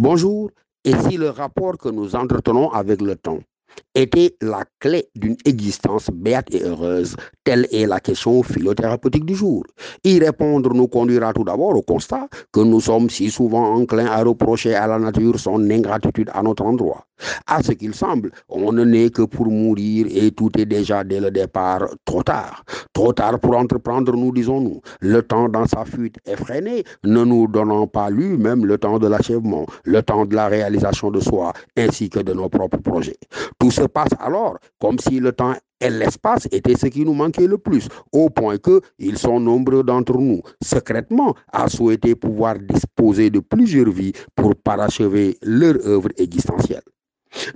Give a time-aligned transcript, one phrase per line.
[0.00, 0.52] Bonjour,
[0.84, 3.40] si le rapport que nous entretenons avec le temps
[3.94, 9.64] était la clé d'une existence béate et heureuse Telle est la question philothérapeutique du jour.
[10.04, 14.22] Y répondre nous conduira tout d'abord au constat que nous sommes si souvent enclins à
[14.22, 17.06] reprocher à la nature son ingratitude à notre endroit.
[17.46, 21.20] À ce qu'il semble, on ne naît que pour mourir et tout est déjà dès
[21.20, 22.64] le départ trop tard.
[22.92, 24.80] Trop tard pour entreprendre, nous disons-nous.
[25.00, 29.66] Le temps dans sa fuite effrénée, ne nous donnant pas lui-même le temps de l'achèvement,
[29.84, 33.18] le temps de la réalisation de soi, ainsi que de nos propres projets.
[33.58, 37.46] Tout se passe alors comme si le temps et l'espace était ce qui nous manquait
[37.46, 43.30] le plus, au point que ils sont nombreux d'entre nous, secrètement, à souhaiter pouvoir disposer
[43.30, 46.82] de plusieurs vies pour parachever leur œuvre existentielle.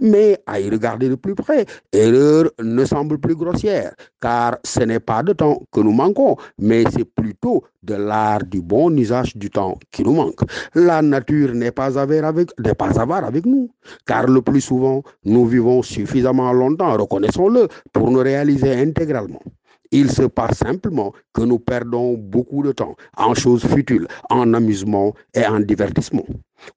[0.00, 5.00] Mais à y regarder de plus près, erreur ne semble plus grossière, car ce n'est
[5.00, 9.50] pas de temps que nous manquons, mais c'est plutôt de l'art du bon usage du
[9.50, 10.40] temps qui nous manque.
[10.74, 13.70] La nature n'est pas avare avec, pas avare avec nous,
[14.06, 19.42] car le plus souvent, nous vivons suffisamment longtemps, reconnaissons-le, pour nous réaliser intégralement.
[19.92, 25.12] Il se passe simplement que nous perdons beaucoup de temps en choses futiles, en amusement
[25.34, 26.24] et en divertissement,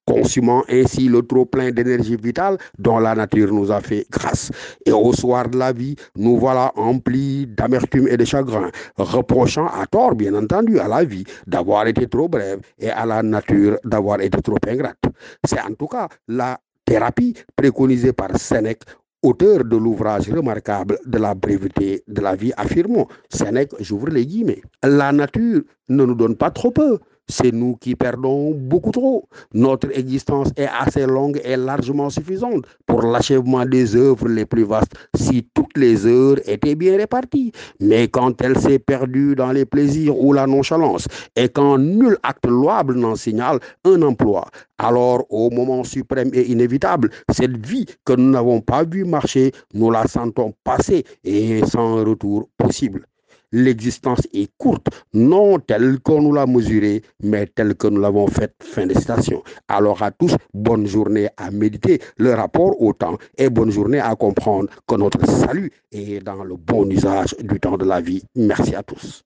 [0.05, 4.51] consumant ainsi le trop-plein d'énergie vitale dont la nature nous a fait grâce.
[4.85, 9.85] Et au soir de la vie, nous voilà emplis d'amertume et de chagrin, reprochant à
[9.87, 14.19] tort, bien entendu, à la vie d'avoir été trop brève et à la nature d'avoir
[14.19, 14.99] été trop ingrate.
[15.45, 18.83] C'est en tout cas la thérapie préconisée par Sénèque
[19.25, 24.61] auteur de l'ouvrage remarquable de la brèveté de la vie, affirmons, Sénèque, j'ouvre les guillemets,
[24.83, 29.27] la nature ne nous donne pas trop peu, c'est nous qui perdons beaucoup trop.
[29.53, 34.93] Notre existence est assez longue et largement suffisante pour l'achèvement des œuvres les plus vastes
[35.15, 35.41] si
[35.75, 37.51] les heures étaient bien réparties.
[37.79, 42.45] Mais quand elle s'est perdue dans les plaisirs ou la nonchalance et quand nul acte
[42.47, 48.29] louable n'en signale un emploi, alors au moment suprême et inévitable, cette vie que nous
[48.29, 53.05] n'avons pas vu marcher, nous la sentons passer et sans retour possible
[53.55, 58.53] l'existence est courte, non telle que nous l'a mesurée, mais telle que nous l'avons faite.
[58.59, 59.41] Fin de citation.
[59.67, 64.15] Alors à tous, bonne journée à méditer le rapport au temps et bonne journée à
[64.15, 68.23] comprendre que notre salut est dans le bon usage du temps de la vie.
[68.35, 69.24] Merci à tous.